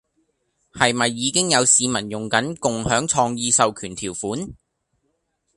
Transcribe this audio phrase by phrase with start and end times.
[0.73, 4.51] 係咪已經有市民用緊共享創意授權條款？